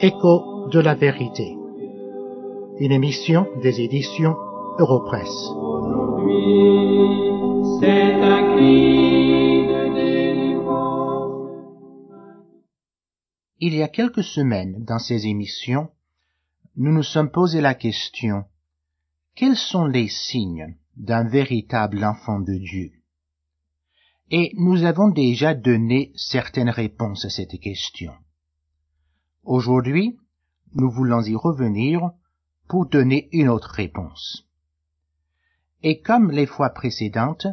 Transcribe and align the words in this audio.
Écho 0.00 0.68
de 0.70 0.80
la 0.80 0.94
vérité. 0.94 1.56
Une 2.78 2.92
émission 2.92 3.46
des 3.62 3.80
éditions 3.80 4.36
Europresse. 4.78 5.48
Il 13.60 13.74
y 13.74 13.82
a 13.82 13.88
quelques 13.88 14.22
semaines, 14.22 14.84
dans 14.84 14.98
ces 14.98 15.26
émissions, 15.26 15.88
nous 16.76 16.92
nous 16.92 17.02
sommes 17.02 17.30
posé 17.30 17.60
la 17.60 17.74
question 17.74 18.44
quels 19.34 19.56
sont 19.56 19.86
les 19.86 20.08
signes 20.08 20.76
d'un 20.96 21.28
véritable 21.28 22.04
enfant 22.04 22.40
de 22.40 22.54
Dieu? 22.54 22.92
Et 24.30 24.52
nous 24.56 24.84
avons 24.84 25.10
déjà 25.10 25.54
donné 25.54 26.12
certaines 26.14 26.70
réponses 26.70 27.24
à 27.24 27.30
cette 27.30 27.58
question. 27.60 28.12
Aujourd'hui, 29.42 30.16
nous 30.74 30.90
voulons 30.90 31.22
y 31.22 31.34
revenir 31.34 32.10
pour 32.68 32.86
donner 32.86 33.28
une 33.32 33.48
autre 33.48 33.70
réponse. 33.70 34.46
Et 35.82 36.00
comme 36.00 36.30
les 36.30 36.46
fois 36.46 36.70
précédentes, 36.70 37.46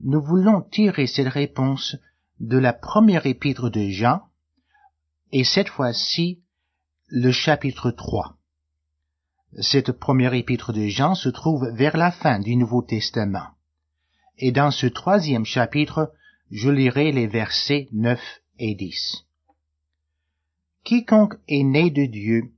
nous 0.00 0.20
voulons 0.20 0.60
tirer 0.60 1.06
cette 1.06 1.32
réponse 1.32 1.96
de 2.40 2.58
la 2.58 2.72
première 2.72 3.26
épître 3.26 3.70
de 3.70 3.88
Jean, 3.88 4.22
et 5.30 5.44
cette 5.44 5.68
fois-ci 5.68 6.42
le 7.08 7.30
chapitre 7.30 7.90
3. 7.90 8.36
Cette 9.60 9.92
première 9.92 10.32
épître 10.32 10.72
de 10.72 10.86
Jean 10.86 11.14
se 11.14 11.28
trouve 11.28 11.68
vers 11.74 11.96
la 11.96 12.10
fin 12.10 12.38
du 12.38 12.56
Nouveau 12.56 12.80
Testament. 12.80 13.48
Et 14.38 14.50
dans 14.50 14.70
ce 14.70 14.86
troisième 14.86 15.44
chapitre, 15.44 16.12
je 16.50 16.70
lirai 16.70 17.12
les 17.12 17.26
versets 17.26 17.88
9 17.92 18.18
et 18.58 18.74
10. 18.74 19.26
Quiconque 20.84 21.34
est 21.48 21.62
né 21.64 21.90
de 21.90 22.06
Dieu 22.06 22.52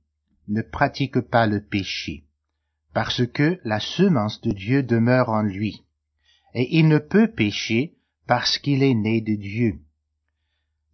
ne 0.47 0.61
pratique 0.61 1.19
pas 1.19 1.47
le 1.47 1.61
péché, 1.61 2.23
parce 2.93 3.25
que 3.25 3.59
la 3.63 3.79
semence 3.79 4.41
de 4.41 4.51
Dieu 4.51 4.83
demeure 4.83 5.29
en 5.29 5.41
lui, 5.41 5.83
et 6.53 6.77
il 6.77 6.87
ne 6.87 6.97
peut 6.97 7.31
pécher 7.31 7.95
parce 8.27 8.57
qu'il 8.57 8.83
est 8.83 8.93
né 8.93 9.21
de 9.21 9.35
Dieu. 9.35 9.79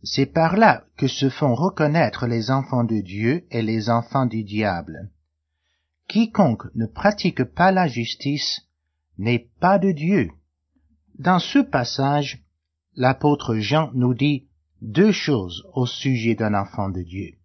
C'est 0.03 0.25
par 0.25 0.58
là 0.58 0.86
que 0.97 1.08
se 1.08 1.30
font 1.30 1.53
reconnaître 1.53 2.25
les 2.25 2.49
enfants 2.49 2.83
de 2.83 3.02
Dieu 3.02 3.45
et 3.52 3.61
les 3.61 3.89
enfants 3.89 4.25
du 4.25 4.43
diable. 4.43 5.11
Quiconque 6.12 6.66
ne 6.76 6.88
pratique 6.88 7.45
pas 7.45 7.72
la 7.72 7.88
justice 7.88 8.67
n'est 9.17 9.48
pas 9.62 9.80
de 9.80 9.94
Dieu. 9.94 10.30
Dans 11.17 11.40
ce 11.40 11.59
passage, 11.59 12.44
l'apôtre 12.95 13.56
Jean 13.56 13.92
nous 13.94 14.14
dit 14.14 14.50
deux 14.82 15.14
choses 15.14 15.66
au 15.73 15.86
sujet 15.86 16.36
d'un 16.36 16.54
enfant 16.54 16.89
de 16.89 17.02
Dieu. 17.02 17.38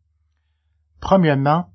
Premièrement, 0.99 1.71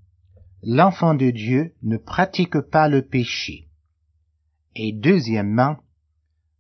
l'enfant 0.64 1.14
de 1.14 1.30
Dieu 1.30 1.74
ne 1.82 1.96
pratique 1.96 2.60
pas 2.60 2.90
le 2.90 3.04
péché. 3.08 3.70
Et 4.76 4.92
deuxièmement, 4.92 5.78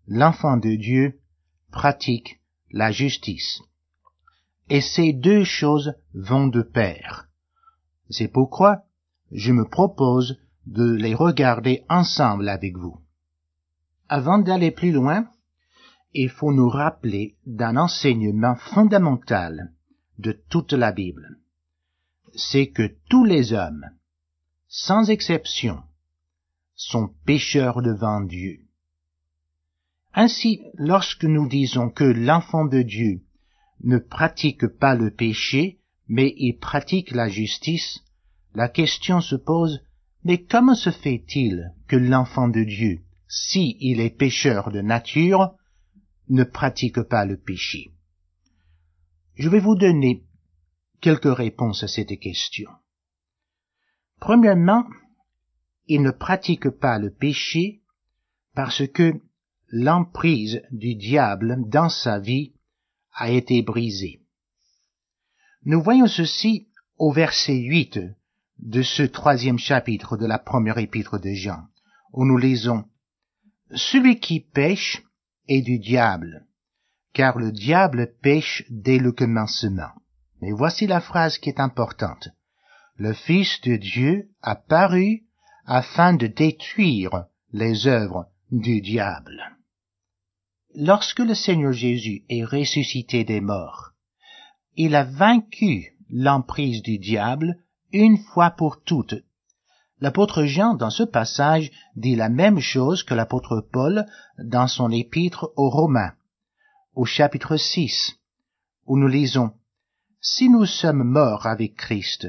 l'enfant 0.07 0.55
de 0.55 0.75
Dieu 0.75 1.19
pratique 1.73 2.39
la 2.69 2.89
justice. 2.93 3.59
Et 4.69 4.79
ces 4.79 5.11
deux 5.11 5.43
choses 5.43 5.93
vont 6.13 6.47
de 6.47 6.61
pair. 6.61 7.27
C'est 8.09 8.29
pourquoi 8.29 8.85
je 9.31 9.51
me 9.51 9.65
propose 9.65 10.37
de 10.65 10.91
les 10.91 11.15
regarder 11.15 11.83
ensemble 11.89 12.49
avec 12.49 12.77
vous. 12.77 12.99
Avant 14.09 14.39
d'aller 14.39 14.71
plus 14.71 14.91
loin, 14.91 15.27
il 16.13 16.29
faut 16.29 16.51
nous 16.51 16.69
rappeler 16.69 17.37
d'un 17.45 17.77
enseignement 17.77 18.55
fondamental 18.55 19.71
de 20.19 20.33
toute 20.49 20.73
la 20.73 20.91
Bible. 20.91 21.37
C'est 22.35 22.67
que 22.67 22.95
tous 23.09 23.25
les 23.25 23.53
hommes, 23.53 23.85
sans 24.67 25.09
exception, 25.09 25.81
sont 26.75 27.13
pécheurs 27.25 27.81
devant 27.81 28.21
Dieu. 28.21 28.59
Ainsi, 30.13 30.61
lorsque 30.75 31.23
nous 31.23 31.47
disons 31.47 31.89
que 31.89 32.03
l'enfant 32.03 32.65
de 32.65 32.81
Dieu 32.81 33.21
ne 33.83 33.97
pratique 33.97 34.67
pas 34.67 34.95
le 34.95 35.11
péché, 35.11 35.79
mais 36.07 36.33
il 36.37 36.57
pratique 36.57 37.11
la 37.11 37.29
justice, 37.29 38.01
la 38.53 38.67
question 38.67 39.21
se 39.21 39.35
pose, 39.35 39.81
mais 40.23 40.43
comment 40.43 40.75
se 40.75 40.91
fait-il 40.91 41.73
que 41.87 41.95
l'enfant 41.95 42.47
de 42.47 42.63
Dieu, 42.63 43.01
si 43.27 43.77
il 43.79 43.99
est 43.99 44.09
pécheur 44.15 44.71
de 44.71 44.81
nature, 44.81 45.55
ne 46.29 46.43
pratique 46.43 47.01
pas 47.01 47.25
le 47.25 47.37
péché? 47.37 47.91
Je 49.35 49.49
vais 49.49 49.59
vous 49.59 49.75
donner 49.75 50.23
quelques 50.99 51.35
réponses 51.35 51.83
à 51.83 51.87
cette 51.87 52.19
question. 52.19 52.69
Premièrement, 54.19 54.85
il 55.87 56.03
ne 56.03 56.11
pratique 56.11 56.69
pas 56.69 56.99
le 56.99 57.11
péché 57.11 57.81
parce 58.53 58.87
que 58.87 59.13
l'emprise 59.69 60.61
du 60.71 60.95
diable 60.95 61.57
dans 61.69 61.89
sa 61.89 62.19
vie 62.19 62.53
a 63.13 63.31
été 63.31 63.61
brisée. 63.61 64.21
Nous 65.63 65.81
voyons 65.81 66.07
ceci 66.07 66.67
au 66.97 67.11
verset 67.11 67.57
8 67.57 67.99
de 68.61 68.81
ce 68.81 69.03
troisième 69.03 69.59
chapitre 69.59 70.17
de 70.17 70.25
la 70.25 70.39
première 70.39 70.77
épître 70.77 71.19
de 71.19 71.33
Jean, 71.33 71.63
où 72.13 72.25
nous 72.25 72.37
lisons 72.37 72.85
Celui 73.73 74.19
qui 74.19 74.39
pêche 74.39 75.01
et 75.47 75.61
du 75.61 75.79
diable, 75.79 76.45
car 77.13 77.37
le 77.37 77.51
diable 77.51 78.13
pêche 78.21 78.63
dès 78.69 78.99
le 78.99 79.11
commencement. 79.11 79.91
Mais 80.41 80.51
voici 80.51 80.87
la 80.87 81.01
phrase 81.01 81.37
qui 81.37 81.49
est 81.49 81.59
importante. 81.59 82.29
Le 82.95 83.13
Fils 83.13 83.61
de 83.61 83.75
Dieu 83.75 84.29
a 84.41 84.55
paru 84.55 85.23
afin 85.65 86.13
de 86.13 86.27
détruire 86.27 87.25
les 87.51 87.87
œuvres 87.87 88.27
du 88.51 88.81
diable. 88.81 89.41
Lorsque 90.75 91.19
le 91.19 91.35
Seigneur 91.35 91.73
Jésus 91.73 92.23
est 92.29 92.43
ressuscité 92.43 93.23
des 93.23 93.41
morts, 93.41 93.91
il 94.75 94.95
a 94.95 95.03
vaincu 95.03 95.97
l'emprise 96.09 96.81
du 96.81 96.97
diable 96.97 97.57
une 97.93 98.17
fois 98.17 98.51
pour 98.51 98.83
toutes. 98.83 99.15
L'apôtre 99.99 100.45
Jean, 100.45 100.73
dans 100.73 100.89
ce 100.89 101.03
passage, 101.03 101.71
dit 101.95 102.15
la 102.15 102.29
même 102.29 102.59
chose 102.59 103.03
que 103.03 103.13
l'apôtre 103.13 103.61
Paul 103.71 104.05
dans 104.39 104.67
son 104.67 104.89
épître 104.89 105.51
aux 105.55 105.69
Romains, 105.69 106.13
au 106.95 107.05
chapitre 107.05 107.55
6, 107.57 108.17
où 108.87 108.97
nous 108.97 109.07
lisons 109.07 109.51
Si 110.19 110.49
nous 110.49 110.65
sommes 110.65 111.03
morts 111.03 111.45
avec 111.45 111.75
Christ, 111.75 112.27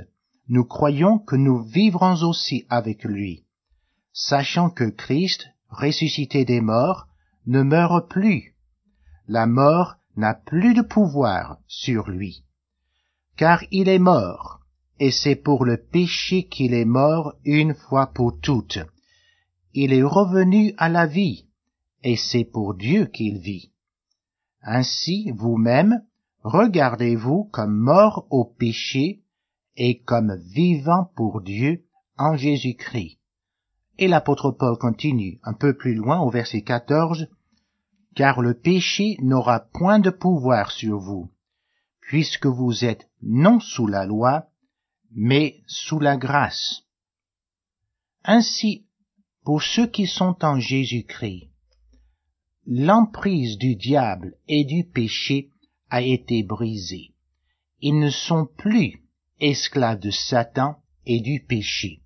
nous 0.48 0.64
croyons 0.64 1.18
que 1.18 1.36
nous 1.36 1.62
vivrons 1.62 2.22
aussi 2.22 2.66
avec 2.68 3.04
lui, 3.04 3.46
sachant 4.12 4.68
que 4.68 4.84
Christ, 4.84 5.46
ressuscité 5.70 6.44
des 6.44 6.60
morts, 6.60 7.06
ne 7.46 7.62
meurt 7.62 8.10
plus. 8.10 8.54
La 9.28 9.46
mort 9.46 9.96
n'a 10.16 10.34
plus 10.34 10.74
de 10.74 10.82
pouvoir 10.82 11.56
sur 11.66 12.10
lui, 12.10 12.44
car 13.36 13.62
il 13.70 13.88
est 13.88 13.98
mort 13.98 14.61
et 14.98 15.10
c'est 15.10 15.36
pour 15.36 15.64
le 15.64 15.76
péché 15.76 16.44
qu'il 16.44 16.74
est 16.74 16.84
mort 16.84 17.34
une 17.44 17.74
fois 17.74 18.08
pour 18.08 18.38
toutes. 18.40 18.78
Il 19.74 19.92
est 19.92 20.02
revenu 20.02 20.74
à 20.76 20.88
la 20.88 21.06
vie, 21.06 21.46
et 22.02 22.16
c'est 22.16 22.44
pour 22.44 22.74
Dieu 22.74 23.06
qu'il 23.06 23.38
vit. 23.38 23.72
Ainsi, 24.62 25.30
vous-même, 25.34 26.02
regardez-vous 26.42 27.44
comme 27.44 27.76
mort 27.76 28.26
au 28.30 28.44
péché 28.44 29.22
et 29.76 30.00
comme 30.00 30.36
vivant 30.36 31.10
pour 31.16 31.40
Dieu 31.40 31.84
en 32.18 32.36
Jésus-Christ. 32.36 33.18
Et 33.98 34.08
l'apôtre 34.08 34.50
Paul 34.50 34.76
continue 34.78 35.38
un 35.42 35.54
peu 35.54 35.76
plus 35.76 35.94
loin 35.94 36.20
au 36.20 36.30
verset 36.30 36.62
14, 36.62 37.28
car 38.14 38.42
le 38.42 38.54
péché 38.54 39.16
n'aura 39.20 39.60
point 39.60 39.98
de 39.98 40.10
pouvoir 40.10 40.70
sur 40.70 40.98
vous, 40.98 41.30
puisque 42.00 42.46
vous 42.46 42.84
êtes 42.84 43.08
non 43.22 43.60
sous 43.60 43.86
la 43.86 44.04
loi, 44.04 44.46
mais 45.14 45.60
sous 45.66 45.98
la 45.98 46.16
grâce. 46.16 46.82
Ainsi, 48.24 48.86
pour 49.44 49.62
ceux 49.62 49.86
qui 49.86 50.06
sont 50.06 50.36
en 50.42 50.58
Jésus-Christ, 50.60 51.50
l'emprise 52.66 53.58
du 53.58 53.74
diable 53.74 54.34
et 54.48 54.64
du 54.64 54.84
péché 54.84 55.48
a 55.90 56.02
été 56.02 56.42
brisée. 56.42 57.10
Ils 57.80 57.98
ne 57.98 58.10
sont 58.10 58.46
plus 58.56 59.02
esclaves 59.40 59.98
de 59.98 60.10
Satan 60.10 60.76
et 61.04 61.20
du 61.20 61.44
péché, 61.48 62.00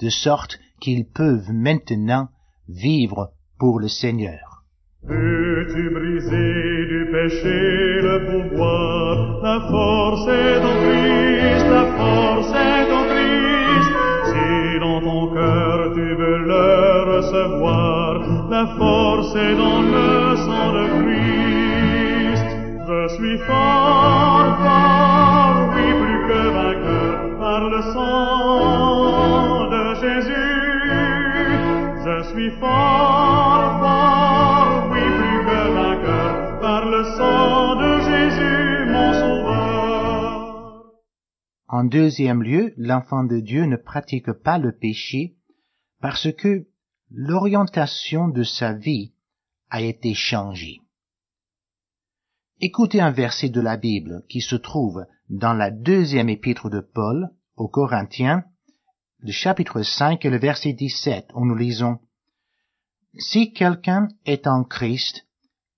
de 0.00 0.10
sorte 0.10 0.58
qu'ils 0.80 1.06
peuvent 1.06 1.50
maintenant 1.50 2.28
vivre 2.68 3.32
pour 3.58 3.80
le 3.80 3.88
Seigneur. 3.88 4.64
Peux-tu 5.06 5.90
briser 5.90 6.86
du 6.86 7.10
péché 7.10 8.00
le 8.02 8.48
pouvoir, 8.50 9.42
la 9.42 9.68
force 9.68 10.28
est 10.28 11.03
force 18.78 19.34
est 19.36 19.56
dans 19.56 19.82
le 19.82 20.36
sang 20.36 20.72
de 20.72 20.84
Christ. 20.98 22.48
Je 22.88 23.14
suis 23.16 23.38
fort, 23.38 24.58
fort, 24.64 25.74
oui, 25.74 25.86
plus 26.00 26.20
que 26.28 26.42
vainqueur 26.58 27.38
par 27.38 27.68
le 27.68 27.82
sang 27.92 29.70
de 29.74 29.84
Jésus. 30.04 30.54
Je 32.04 32.16
suis 32.32 32.50
fort, 32.60 33.80
fort, 33.80 34.88
oui, 34.92 35.04
plus 35.18 35.40
que 35.48 35.60
vainqueur 35.74 36.60
par 36.60 36.84
le 36.86 37.04
sang 37.16 37.76
de 37.76 37.90
Jésus, 38.10 38.90
mon 38.90 39.12
sauveur. 39.12 40.84
En 41.68 41.84
deuxième 41.84 42.42
lieu, 42.42 42.72
l'enfant 42.76 43.24
de 43.24 43.40
Dieu 43.40 43.64
ne 43.64 43.76
pratique 43.76 44.32
pas 44.32 44.58
le 44.58 44.72
péché 44.72 45.34
parce 46.00 46.30
que 46.32 46.66
l'orientation 47.16 48.26
de 48.26 48.42
sa 48.42 48.72
vie 48.72 49.12
a 49.70 49.80
été 49.80 50.14
changée. 50.14 50.80
Écoutez 52.60 53.00
un 53.00 53.12
verset 53.12 53.50
de 53.50 53.60
la 53.60 53.76
Bible 53.76 54.24
qui 54.28 54.40
se 54.40 54.56
trouve 54.56 55.06
dans 55.28 55.52
la 55.52 55.70
deuxième 55.70 56.28
épître 56.28 56.70
de 56.70 56.80
Paul 56.80 57.30
aux 57.54 57.68
Corinthiens, 57.68 58.44
le 59.20 59.30
chapitre 59.30 59.82
5 59.82 60.24
et 60.24 60.30
le 60.30 60.38
verset 60.38 60.72
17, 60.72 61.30
où 61.34 61.46
nous 61.46 61.54
lisons 61.54 62.00
Si 63.16 63.52
quelqu'un 63.52 64.08
est 64.26 64.48
en 64.48 64.64
Christ, 64.64 65.24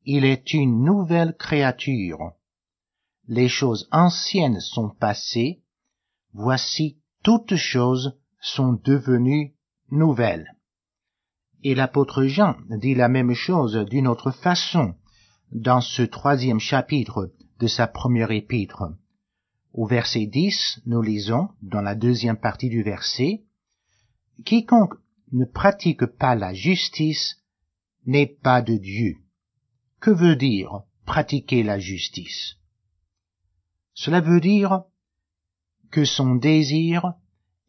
il 0.04 0.24
est 0.24 0.54
une 0.54 0.84
nouvelle 0.84 1.36
créature. 1.36 2.32
Les 3.28 3.48
choses 3.48 3.88
anciennes 3.92 4.60
sont 4.60 4.88
passées, 4.88 5.60
voici 6.32 6.98
toutes 7.22 7.56
choses 7.56 8.18
sont 8.40 8.72
devenues 8.72 9.54
nouvelles. 9.90 10.55
Et 11.62 11.74
l'apôtre 11.74 12.24
Jean 12.24 12.56
dit 12.70 12.94
la 12.94 13.08
même 13.08 13.34
chose 13.34 13.76
d'une 13.88 14.06
autre 14.06 14.30
façon 14.30 14.94
dans 15.52 15.80
ce 15.80 16.02
troisième 16.02 16.60
chapitre 16.60 17.32
de 17.58 17.66
sa 17.66 17.86
première 17.86 18.30
épître. 18.30 18.84
Au 19.72 19.86
verset 19.86 20.26
10, 20.26 20.82
nous 20.86 21.02
lisons, 21.02 21.48
dans 21.62 21.82
la 21.82 21.94
deuxième 21.94 22.38
partie 22.38 22.68
du 22.68 22.82
verset, 22.82 23.44
Quiconque 24.44 24.94
ne 25.32 25.44
pratique 25.44 26.06
pas 26.06 26.34
la 26.34 26.54
justice 26.54 27.36
n'est 28.06 28.26
pas 28.26 28.62
de 28.62 28.76
Dieu. 28.76 29.16
Que 30.00 30.10
veut 30.10 30.36
dire 30.36 30.82
pratiquer 31.04 31.62
la 31.62 31.78
justice? 31.78 32.56
Cela 33.94 34.20
veut 34.20 34.40
dire 34.40 34.82
que 35.90 36.04
son 36.04 36.34
désir 36.34 37.14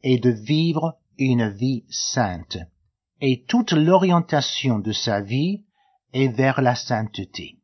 est 0.03 0.21
de 0.21 0.29
vivre 0.29 0.99
une 1.17 1.49
vie 1.49 1.85
sainte 1.89 2.57
et 3.21 3.43
toute 3.47 3.71
l'orientation 3.71 4.79
de 4.79 4.91
sa 4.91 5.21
vie 5.21 5.63
est 6.13 6.27
vers 6.27 6.61
la 6.61 6.75
sainteté. 6.75 7.59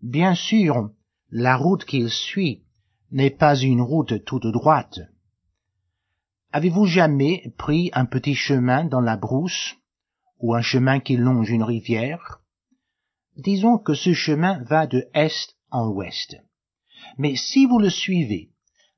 Bien 0.00 0.34
sûr, 0.34 0.90
la 1.30 1.56
route 1.56 1.84
qu'il 1.84 2.10
suit 2.10 2.62
n'est 3.10 3.30
pas 3.30 3.56
une 3.56 3.80
route 3.80 4.24
toute 4.24 4.46
droite. 4.46 5.00
Avez-vous 6.52 6.86
jamais 6.86 7.52
pris 7.56 7.90
un 7.94 8.04
petit 8.04 8.34
chemin 8.34 8.84
dans 8.84 9.00
la 9.00 9.16
brousse 9.16 9.74
ou 10.38 10.54
un 10.54 10.62
chemin 10.62 11.00
qui 11.00 11.16
longe 11.16 11.50
une 11.50 11.62
rivière? 11.62 12.40
Disons 13.36 13.78
que 13.78 13.94
ce 13.94 14.12
chemin 14.12 14.62
va 14.64 14.86
de 14.86 15.08
est 15.14 15.56
en 15.70 15.88
ouest. 15.88 16.36
Mais 17.16 17.34
si 17.36 17.66
vous 17.66 17.78
le 17.78 17.90
suivez, 17.90 18.50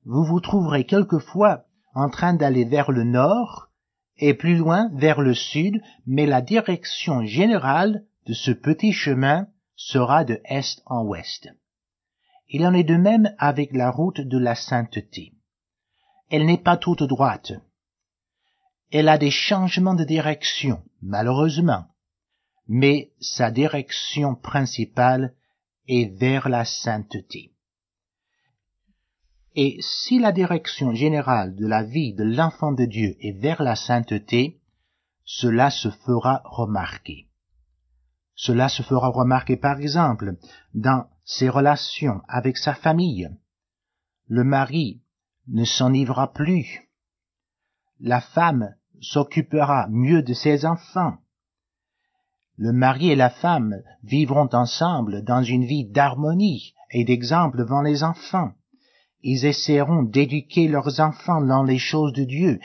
vous 0.05 0.25
vous 0.25 0.41
trouverez 0.41 0.85
quelquefois 0.85 1.65
en 1.95 2.11
train 2.11 2.35
d'aller 2.35 2.65
vers 2.65 2.91
le 2.91 3.05
nord 3.05 3.71
et 4.19 4.35
plus 4.35 4.57
loin 4.57 4.91
vers 4.95 5.21
le 5.21 5.35
sud, 5.35 5.81
mais 6.07 6.27
la 6.27 6.41
direction 6.41 7.25
générale 7.25 8.05
de 8.27 8.33
ce 8.33 8.51
petit 8.51 8.93
chemin 8.93 9.49
sera 9.77 10.25
de 10.25 10.41
est 10.45 10.83
en 10.87 11.05
ouest. 11.05 11.49
Il 12.49 12.65
en 12.67 12.75
est 12.75 12.85
de 12.85 12.97
même 12.97 13.35
avec 13.39 13.73
la 13.73 13.91
route 13.91 14.21
de 14.21 14.39
la 14.39 14.55
sainteté. 14.55 15.33
Elle 16.31 16.47
n'est 16.47 16.59
pas 16.59 16.77
toute 16.77 17.03
droite. 17.03 17.53
Elle 18.93 19.09
a 19.09 19.19
des 19.19 19.31
changements 19.31 19.95
de 19.95 20.05
direction, 20.05 20.83
malheureusement, 21.03 21.87
mais 22.69 23.13
sa 23.21 23.51
direction 23.51 24.35
principale 24.35 25.35
est 25.89 26.17
vers 26.19 26.49
la 26.49 26.65
sainteté. 26.65 27.54
Et 29.57 29.79
si 29.81 30.19
la 30.19 30.33
direction 30.33 30.95
générale 30.95 31.55
de 31.55 31.67
la 31.67 31.85
vie 31.85 32.13
de 32.13 32.25
l'enfant 32.25 32.73
de 32.73 32.85
Dieu 32.85 33.17
est 33.21 33.39
vers 33.39 33.63
la 33.63 33.77
sainteté, 33.77 34.61
cela 35.25 35.71
se 35.71 35.91
fera 35.91 36.43
remarquer. 36.45 37.29
Cela 38.35 38.69
se 38.69 38.83
fera 38.83 39.09
remarquer 39.09 39.57
par 39.57 39.79
exemple 39.79 40.35
dans 40.75 41.07
ses 41.25 41.49
relations 41.49 42.21
avec 42.27 42.57
sa 42.57 42.75
famille. 42.75 43.31
Le 44.27 44.43
mari 44.43 45.03
ne 45.47 45.65
s'enivrera 45.65 46.33
plus. 46.33 46.91
La 48.01 48.21
femme 48.21 48.75
s'occupera 49.01 49.87
mieux 49.89 50.23
de 50.23 50.35
ses 50.35 50.67
enfants. 50.67 51.19
Le 52.57 52.73
mari 52.73 53.11
et 53.11 53.17
la 53.17 53.31
femme 53.31 53.83
vivront 54.03 54.49
ensemble 54.53 55.23
dans 55.23 55.45
une 55.45 55.65
vie 55.65 55.85
d'harmonie 55.85 56.75
et 56.91 57.05
d'exemple 57.05 57.59
devant 57.59 57.83
les 57.83 58.03
enfants 58.03 58.53
ils 59.25 59.47
essaieront 59.47 60.03
d'éduquer 60.03 60.69
leurs 60.69 61.01
enfants 61.01 61.41
dans 61.41 61.63
les 61.63 61.79
choses 61.79 62.13
de 62.13 62.25
Dieu. 62.25 62.61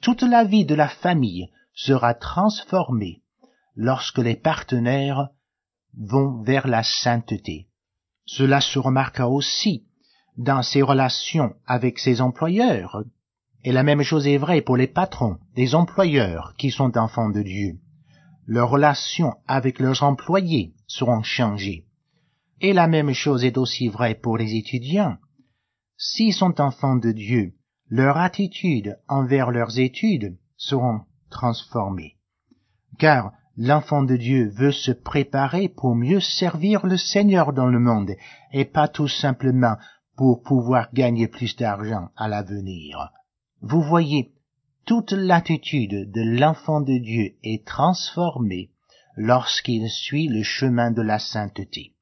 Toute 0.00 0.22
la 0.22 0.44
vie 0.44 0.64
de 0.64 0.76
la 0.76 0.88
famille 0.88 1.48
sera 1.74 2.14
transformée 2.14 3.22
lorsque 3.74 4.18
les 4.18 4.36
partenaires 4.36 5.28
vont 5.98 6.40
vers 6.42 6.68
la 6.68 6.84
sainteté. 6.84 7.66
Cela 8.26 8.60
se 8.60 8.78
remarquera 8.78 9.28
aussi 9.28 9.86
dans 10.36 10.62
ses 10.62 10.82
relations 10.82 11.54
avec 11.66 11.98
ses 11.98 12.20
employeurs. 12.20 13.02
Et 13.64 13.72
la 13.72 13.82
même 13.82 14.02
chose 14.02 14.28
est 14.28 14.38
vraie 14.38 14.60
pour 14.60 14.76
les 14.76 14.86
patrons, 14.86 15.38
des 15.56 15.74
employeurs 15.74 16.54
qui 16.56 16.70
sont 16.70 16.96
enfants 16.96 17.30
de 17.30 17.42
Dieu. 17.42 17.78
Leurs 18.46 18.70
relations 18.70 19.34
avec 19.48 19.80
leurs 19.80 20.04
employés 20.04 20.74
seront 20.86 21.22
changées. 21.22 21.86
Et 22.60 22.72
la 22.72 22.86
même 22.86 23.12
chose 23.12 23.44
est 23.44 23.58
aussi 23.58 23.88
vraie 23.88 24.14
pour 24.14 24.38
les 24.38 24.54
étudiants 24.54 25.16
S'ils 25.96 26.34
sont 26.34 26.60
enfants 26.60 26.96
de 26.96 27.12
Dieu, 27.12 27.54
leur 27.88 28.16
attitude 28.16 28.98
envers 29.08 29.50
leurs 29.50 29.78
études 29.78 30.36
seront 30.56 31.00
transformées. 31.30 32.16
Car 32.98 33.32
l'enfant 33.56 34.02
de 34.02 34.16
Dieu 34.16 34.50
veut 34.50 34.72
se 34.72 34.90
préparer 34.90 35.68
pour 35.68 35.94
mieux 35.94 36.20
servir 36.20 36.86
le 36.86 36.96
Seigneur 36.96 37.52
dans 37.52 37.66
le 37.66 37.78
monde 37.78 38.12
et 38.52 38.64
pas 38.64 38.88
tout 38.88 39.08
simplement 39.08 39.76
pour 40.16 40.42
pouvoir 40.42 40.92
gagner 40.92 41.28
plus 41.28 41.56
d'argent 41.56 42.08
à 42.16 42.28
l'avenir. 42.28 43.10
Vous 43.60 43.82
voyez, 43.82 44.32
toute 44.86 45.12
l'attitude 45.12 46.10
de 46.10 46.38
l'enfant 46.38 46.80
de 46.80 46.98
Dieu 46.98 47.34
est 47.42 47.66
transformée 47.66 48.70
lorsqu'il 49.16 49.88
suit 49.88 50.28
le 50.28 50.42
chemin 50.42 50.90
de 50.90 51.02
la 51.02 51.18
sainteté. 51.18 51.94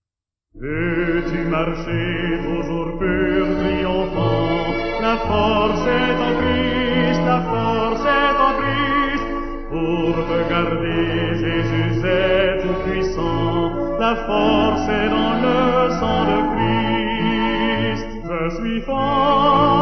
Force 14.27 14.89
est 14.89 15.09
dans 15.09 15.35
le 15.47 15.91
sang 16.01 16.25
de 16.31 16.39
Christ. 16.53 18.07
Je 18.29 18.41
suis 18.57 18.81
fort, 18.83 19.82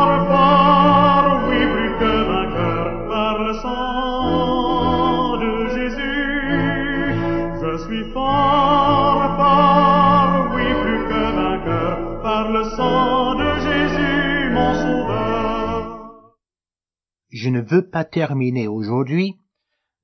Je 17.42 17.48
ne 17.48 17.62
veux 17.62 17.88
pas 17.88 18.04
terminer 18.04 18.68
aujourd'hui 18.68 19.38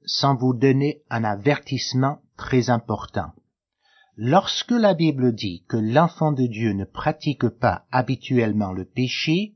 sans 0.07 0.37
vous 0.37 0.55
donner 0.55 1.03
un 1.11 1.23
avertissement 1.23 2.23
très 2.39 2.71
important. 2.71 3.31
Lorsque 4.17 4.71
la 4.71 4.95
Bible 4.95 5.35
dit 5.35 5.63
que 5.69 5.77
l'enfant 5.77 6.33
de 6.33 6.47
Dieu 6.47 6.73
ne 6.73 6.87
pratique 6.87 7.47
pas 7.47 7.85
habituellement 7.93 8.73
le 8.73 8.87
péché, 8.87 9.53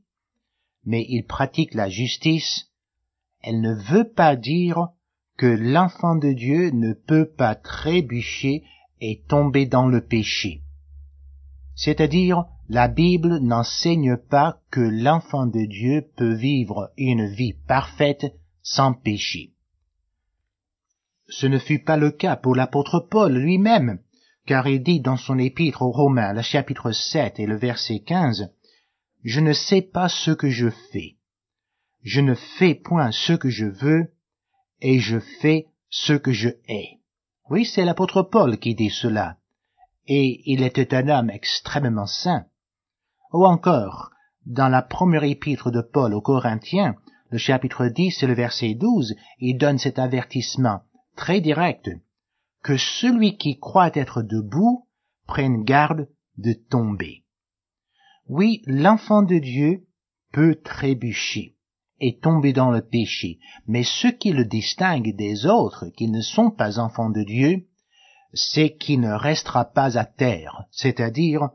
mais 0.85 1.07
il 1.09 1.25
pratique 1.25 1.73
la 1.73 1.89
justice, 1.89 2.69
elle 3.41 3.61
ne 3.61 3.73
veut 3.73 4.11
pas 4.11 4.35
dire 4.35 4.89
que 5.37 5.47
l'enfant 5.47 6.15
de 6.15 6.33
Dieu 6.33 6.69
ne 6.69 6.93
peut 6.93 7.31
pas 7.31 7.55
trébucher 7.55 8.63
et 8.99 9.23
tomber 9.27 9.65
dans 9.65 9.87
le 9.87 10.01
péché. 10.01 10.61
C'est-à-dire 11.83 12.45
la 12.69 12.87
Bible 12.87 13.39
n'enseigne 13.39 14.15
pas 14.15 14.61
que 14.69 14.81
l'enfant 14.81 15.47
de 15.47 15.65
Dieu 15.65 16.07
peut 16.15 16.35
vivre 16.35 16.91
une 16.95 17.25
vie 17.25 17.55
parfaite 17.67 18.35
sans 18.61 18.93
péché. 18.93 19.53
ce 21.27 21.47
ne 21.47 21.57
fut 21.57 21.83
pas 21.83 21.97
le 21.97 22.11
cas 22.11 22.35
pour 22.35 22.55
l'apôtre 22.55 22.99
Paul 22.99 23.33
lui-même, 23.33 23.97
car 24.45 24.67
il 24.67 24.83
dit 24.83 24.99
dans 24.99 25.17
son 25.17 25.39
épître 25.39 25.81
aux 25.81 25.91
Romains, 25.91 26.33
le 26.33 26.43
chapitre 26.43 26.91
7 26.91 27.39
et 27.39 27.47
le 27.47 27.57
verset 27.57 28.01
15, 28.01 28.51
Je 29.23 29.39
ne 29.39 29.53
sais 29.53 29.81
pas 29.81 30.07
ce 30.07 30.29
que 30.29 30.49
je 30.49 30.69
fais. 30.91 31.15
Je 32.03 32.21
ne 32.21 32.35
fais 32.35 32.75
point 32.75 33.11
ce 33.11 33.33
que 33.33 33.49
je 33.49 33.65
veux, 33.65 34.13
et 34.81 34.99
je 34.99 35.19
fais 35.19 35.65
ce 35.89 36.13
que 36.13 36.31
je 36.31 36.49
hais. 36.67 36.99
Oui, 37.49 37.65
c'est 37.65 37.85
l'apôtre 37.85 38.21
Paul 38.21 38.59
qui 38.59 38.75
dit 38.75 38.91
cela, 38.91 39.37
et 40.07 40.41
il 40.51 40.63
était 40.63 40.93
un 40.93 41.07
homme 41.07 41.29
extrêmement 41.29 42.07
saint. 42.07 42.45
Ou 43.33 43.45
encore, 43.45 44.11
dans 44.45 44.69
la 44.69 44.81
première 44.81 45.23
épître 45.23 45.71
de 45.71 45.81
Paul 45.81 46.13
aux 46.13 46.21
Corinthiens, 46.21 46.95
le 47.29 47.37
chapitre 47.37 47.87
10 47.87 48.23
et 48.23 48.27
le 48.27 48.33
verset 48.33 48.73
12, 48.73 49.15
il 49.39 49.57
donne 49.57 49.77
cet 49.77 49.99
avertissement 49.99 50.81
très 51.15 51.39
direct, 51.39 51.89
que 52.63 52.77
celui 52.77 53.37
qui 53.37 53.57
croit 53.59 53.91
être 53.93 54.21
debout 54.21 54.87
prenne 55.27 55.63
garde 55.63 56.09
de 56.37 56.53
tomber. 56.53 57.23
Oui, 58.27 58.61
l'enfant 58.65 59.23
de 59.23 59.39
Dieu 59.39 59.85
peut 60.31 60.55
trébucher 60.55 61.55
et 61.99 62.17
tomber 62.17 62.51
dans 62.51 62.71
le 62.71 62.81
péché, 62.81 63.39
mais 63.67 63.83
ce 63.83 64.07
qui 64.07 64.31
le 64.31 64.45
distingue 64.45 65.15
des 65.15 65.45
autres 65.45 65.87
qui 65.95 66.09
ne 66.09 66.21
sont 66.21 66.49
pas 66.49 66.79
enfants 66.79 67.11
de 67.11 67.23
Dieu, 67.23 67.67
c'est 68.33 68.75
qu'il 68.75 69.01
ne 69.01 69.13
restera 69.13 69.65
pas 69.65 69.97
à 69.97 70.05
terre, 70.05 70.65
c'est-à-dire 70.71 71.49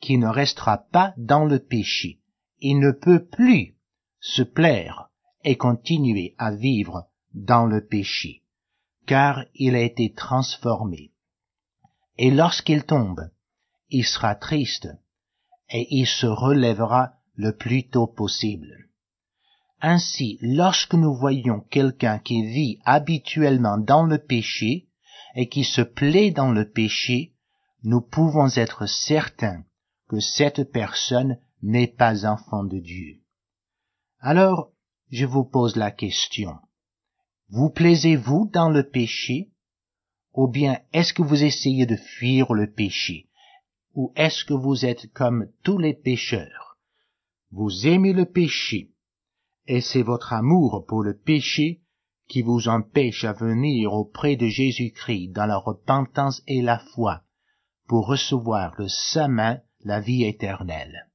qu'il 0.00 0.20
ne 0.20 0.28
restera 0.28 0.78
pas 0.78 1.14
dans 1.16 1.44
le 1.44 1.58
péché. 1.58 2.20
Il 2.58 2.78
ne 2.78 2.90
peut 2.90 3.26
plus 3.26 3.76
se 4.20 4.42
plaire 4.42 5.08
et 5.44 5.56
continuer 5.56 6.34
à 6.38 6.50
vivre 6.50 7.08
dans 7.32 7.66
le 7.66 7.86
péché, 7.86 8.42
car 9.06 9.44
il 9.54 9.74
a 9.74 9.80
été 9.80 10.12
transformé. 10.12 11.12
Et 12.18 12.30
lorsqu'il 12.30 12.84
tombe, 12.84 13.30
il 13.88 14.04
sera 14.04 14.34
triste, 14.34 14.88
et 15.70 15.86
il 15.90 16.06
se 16.06 16.26
relèvera 16.26 17.14
le 17.34 17.56
plus 17.56 17.88
tôt 17.88 18.06
possible. 18.06 18.88
Ainsi, 19.80 20.38
lorsque 20.42 20.92
nous 20.92 21.14
voyons 21.14 21.60
quelqu'un 21.60 22.18
qui 22.18 22.42
vit 22.42 22.78
habituellement 22.84 23.78
dans 23.78 24.04
le 24.04 24.18
péché 24.18 24.89
et 25.34 25.48
qui 25.48 25.64
se 25.64 25.80
plaît 25.80 26.30
dans 26.30 26.52
le 26.52 26.68
péché, 26.68 27.32
nous 27.82 28.00
pouvons 28.00 28.48
être 28.56 28.86
certains 28.86 29.64
que 30.08 30.20
cette 30.20 30.70
personne 30.70 31.38
n'est 31.62 31.86
pas 31.86 32.26
enfant 32.26 32.64
de 32.64 32.78
Dieu. 32.78 33.20
Alors, 34.18 34.72
je 35.10 35.24
vous 35.24 35.44
pose 35.44 35.76
la 35.76 35.90
question. 35.90 36.56
Vous 37.48 37.70
plaisez-vous 37.70 38.50
dans 38.52 38.70
le 38.70 38.88
péché? 38.88 39.50
Ou 40.34 40.46
bien 40.46 40.80
est-ce 40.92 41.12
que 41.12 41.22
vous 41.22 41.42
essayez 41.42 41.86
de 41.86 41.96
fuir 41.96 42.52
le 42.52 42.70
péché? 42.70 43.28
Ou 43.94 44.12
est-ce 44.14 44.44
que 44.44 44.54
vous 44.54 44.84
êtes 44.84 45.12
comme 45.12 45.48
tous 45.62 45.78
les 45.78 45.94
pécheurs? 45.94 46.78
Vous 47.50 47.86
aimez 47.86 48.12
le 48.12 48.26
péché, 48.26 48.92
et 49.66 49.80
c'est 49.80 50.02
votre 50.02 50.32
amour 50.32 50.84
pour 50.86 51.02
le 51.02 51.16
péché 51.16 51.80
qui 52.30 52.40
vous 52.40 52.68
empêche 52.68 53.24
à 53.24 53.34
venir 53.34 53.92
auprès 53.92 54.36
de 54.36 54.46
Jésus-Christ 54.46 55.32
dans 55.34 55.46
la 55.46 55.58
repentance 55.58 56.42
et 56.46 56.62
la 56.62 56.78
foi 56.78 57.20
pour 57.88 58.06
recevoir 58.06 58.72
le 58.78 58.88
saint 58.88 59.58
la 59.84 60.00
vie 60.00 60.24
éternelle. 60.24 61.08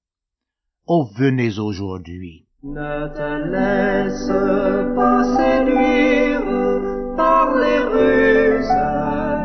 Oh, 0.85 1.09
venez 1.15 1.57
aujourd'hui 1.57 2.45
ne 2.65 3.07
te 3.13 3.31
laisse 3.51 4.31
pas 4.95 5.23
séduire 5.37 6.41
par 7.15 7.55
les 7.55 7.79
ruses 7.93 8.67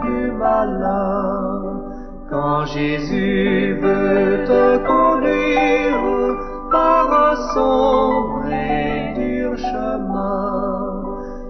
du 0.04 0.32
malin. 0.32 1.82
Quand 2.30 2.64
Jésus 2.64 3.69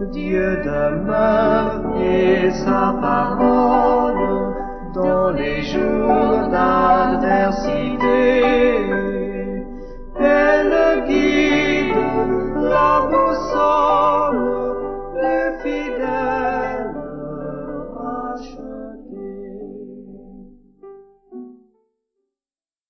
Dieu 0.06 0.62
demeure 0.64 1.82
et 2.00 2.50
sa 2.50 2.94
parole 3.02 4.54
dans 4.94 5.30
les 5.30 5.62
jours 5.62 6.48
d'adversité. 6.50 7.60